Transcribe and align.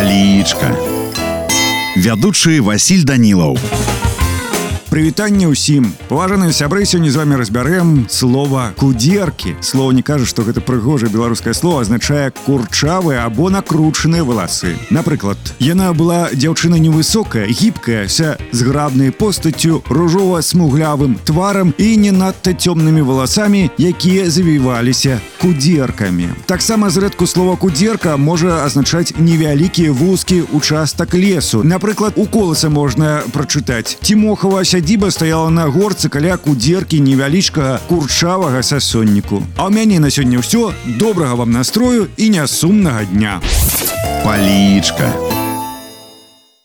Палічка. 0.00 0.72
Вядучы 1.96 2.60
Васіль 2.62 3.04
Данілаў. 3.04 3.58
Прывітанне 4.90 5.50
ўсім 5.50 5.90
паважаныя 6.08 6.54
сябры 6.54 6.86
сёння 6.86 7.10
з 7.10 7.18
вами 7.18 7.36
разбярэм 7.36 8.06
слова 8.08 8.72
кудзеркі 8.78 9.56
слово 9.60 9.92
не 9.92 10.02
кажа 10.02 10.24
што 10.24 10.46
гэта 10.46 10.62
прыгожае 10.62 11.10
беларускае 11.10 11.52
слово 11.52 11.82
азначае 11.82 12.30
курчавыя 12.46 13.26
або 13.26 13.50
накручаныя 13.50 14.22
валасы 14.24 14.78
напрыклад 14.94 15.36
яна 15.58 15.90
была 15.92 16.30
дзяўчына 16.32 16.78
невысокая 16.78 17.50
гібкая 17.50 18.06
ся 18.08 18.38
зграбнай 18.52 19.10
постаццю 19.10 19.82
ружова-смуглявым 19.90 21.18
тварам 21.26 21.74
і 21.76 21.96
не 21.96 22.14
надта 22.14 22.54
цёмнымі 22.54 23.02
валасамі 23.02 23.70
якія 23.76 24.30
завіваліся 24.30 25.20
кудзеркамі 25.42 26.30
таксама 26.46 26.90
зрэдку 26.90 27.26
слова 27.26 27.56
кудзерка 27.56 28.16
можа 28.16 28.62
азначаць 28.64 29.12
невялікі 29.18 29.90
вузкі 29.90 30.44
участак 30.54 31.12
лесу 31.12 31.66
напрыклад 31.66 32.14
у 32.16 32.24
коласа 32.24 32.70
можна 32.70 33.26
прачытаць 33.34 33.98
тимохова 34.00 34.62
сядзіба 34.81 35.11
стаяла 35.11 35.49
на 35.53 35.67
горцы 35.69 36.09
каля 36.09 36.37
кудзеркі 36.41 36.97
невялічкага 37.05 37.85
курчавага 37.85 38.63
сасонніку. 38.65 39.45
А 39.61 39.69
ў 39.69 39.77
мяне 39.77 40.01
на 40.01 40.09
сёння 40.09 40.41
ўсё. 40.41 40.73
Добрага 40.97 41.37
вам 41.37 41.53
настрою 41.53 42.09
і 42.17 42.33
нясумнага 42.33 43.05
дня. 43.05 43.37
Палічка. 44.25 45.13